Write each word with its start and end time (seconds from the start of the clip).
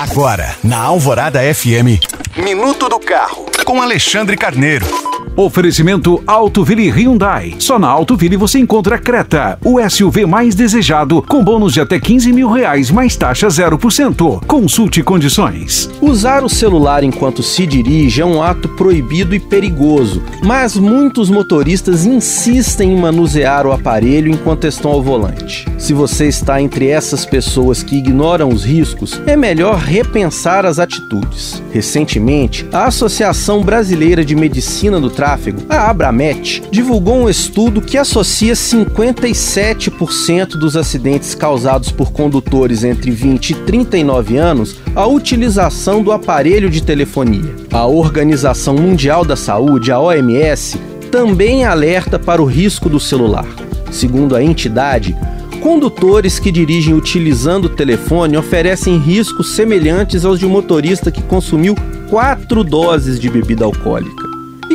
Agora, 0.00 0.56
na 0.64 0.78
Alvorada 0.78 1.40
FM, 1.54 2.00
Minuto 2.34 2.88
do 2.88 2.98
Carro, 2.98 3.44
com 3.66 3.82
Alexandre 3.82 4.34
Carneiro. 4.34 5.09
Oferecimento 5.40 6.22
Autoville 6.26 6.90
Hyundai. 6.90 7.54
Só 7.58 7.78
na 7.78 7.88
Autoville 7.88 8.36
você 8.36 8.58
encontra 8.58 8.98
Creta, 8.98 9.58
o 9.64 9.80
SUV 9.88 10.26
mais 10.26 10.54
desejado, 10.54 11.22
com 11.22 11.42
bônus 11.42 11.72
de 11.72 11.80
até 11.80 11.98
15 11.98 12.30
mil 12.30 12.50
reais, 12.50 12.90
mais 12.90 13.16
taxa 13.16 13.48
0%. 13.48 14.44
Consulte 14.44 15.02
condições. 15.02 15.88
Usar 16.02 16.44
o 16.44 16.48
celular 16.50 17.02
enquanto 17.02 17.42
se 17.42 17.66
dirige 17.66 18.20
é 18.20 18.26
um 18.26 18.42
ato 18.42 18.68
proibido 18.68 19.34
e 19.34 19.40
perigoso, 19.40 20.22
mas 20.44 20.76
muitos 20.76 21.30
motoristas 21.30 22.04
insistem 22.04 22.92
em 22.92 23.00
manusear 23.00 23.66
o 23.66 23.72
aparelho 23.72 24.30
enquanto 24.30 24.66
estão 24.66 24.90
ao 24.90 25.02
volante. 25.02 25.64
Se 25.78 25.94
você 25.94 26.28
está 26.28 26.60
entre 26.60 26.88
essas 26.88 27.24
pessoas 27.24 27.82
que 27.82 27.96
ignoram 27.96 28.50
os 28.50 28.62
riscos, 28.62 29.18
é 29.24 29.38
melhor 29.38 29.78
repensar 29.78 30.66
as 30.66 30.78
atitudes. 30.78 31.62
Recentemente, 31.72 32.68
a 32.70 32.84
Associação 32.84 33.62
Brasileira 33.62 34.22
de 34.22 34.36
Medicina 34.36 35.00
do 35.00 35.08
Tráfego, 35.30 35.62
a 35.68 35.88
Abramet, 35.88 36.60
divulgou 36.72 37.22
um 37.22 37.28
estudo 37.28 37.80
que 37.80 37.96
associa 37.96 38.52
57% 38.52 40.58
dos 40.58 40.76
acidentes 40.76 41.36
causados 41.36 41.92
por 41.92 42.10
condutores 42.10 42.82
entre 42.82 43.12
20 43.12 43.50
e 43.50 43.54
39 43.54 44.38
anos 44.38 44.80
à 44.92 45.06
utilização 45.06 46.02
do 46.02 46.10
aparelho 46.10 46.68
de 46.68 46.82
telefonia. 46.82 47.54
A 47.72 47.86
Organização 47.86 48.74
Mundial 48.74 49.24
da 49.24 49.36
Saúde, 49.36 49.92
a 49.92 50.00
OMS, 50.00 50.76
também 51.12 51.64
alerta 51.64 52.18
para 52.18 52.42
o 52.42 52.46
risco 52.46 52.88
do 52.88 52.98
celular. 52.98 53.46
Segundo 53.92 54.34
a 54.34 54.42
entidade, 54.42 55.16
condutores 55.60 56.40
que 56.40 56.50
dirigem 56.50 56.92
utilizando 56.92 57.66
o 57.66 57.76
telefone 57.76 58.36
oferecem 58.36 58.98
riscos 58.98 59.52
semelhantes 59.52 60.24
aos 60.24 60.40
de 60.40 60.46
um 60.46 60.50
motorista 60.50 61.12
que 61.12 61.22
consumiu 61.22 61.76
quatro 62.08 62.64
doses 62.64 63.20
de 63.20 63.30
bebida 63.30 63.64
alcoólica. 63.64 64.29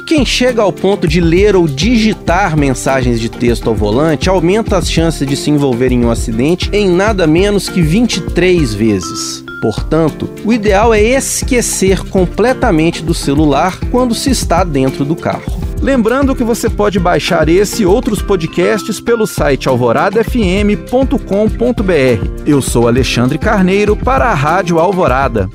Quem 0.05 0.23
chega 0.23 0.61
ao 0.61 0.71
ponto 0.71 1.07
de 1.07 1.19
ler 1.19 1.55
ou 1.55 1.67
digitar 1.67 2.55
mensagens 2.55 3.19
de 3.19 3.27
texto 3.27 3.67
ao 3.67 3.75
volante 3.75 4.29
aumenta 4.29 4.77
as 4.77 4.89
chances 4.89 5.27
de 5.27 5.35
se 5.35 5.49
envolver 5.49 5.91
em 5.91 6.05
um 6.05 6.11
acidente 6.11 6.69
em 6.71 6.87
nada 6.87 7.25
menos 7.25 7.67
que 7.67 7.81
23 7.81 8.75
vezes. 8.75 9.43
Portanto, 9.63 10.29
o 10.43 10.53
ideal 10.53 10.93
é 10.93 11.01
esquecer 11.01 12.07
completamente 12.09 13.01
do 13.01 13.15
celular 13.15 13.79
quando 13.89 14.13
se 14.13 14.29
está 14.29 14.63
dentro 14.63 15.03
do 15.03 15.15
carro. 15.15 15.59
Lembrando 15.81 16.35
que 16.35 16.43
você 16.43 16.69
pode 16.69 16.99
baixar 16.99 17.49
esse 17.49 17.81
e 17.81 17.85
outros 17.85 18.21
podcasts 18.21 18.99
pelo 18.99 19.25
site 19.25 19.67
alvoradafm.com.br. 19.67 22.43
Eu 22.45 22.61
sou 22.61 22.87
Alexandre 22.87 23.39
Carneiro 23.39 23.95
para 23.95 24.25
a 24.25 24.35
Rádio 24.35 24.77
Alvorada. 24.77 25.49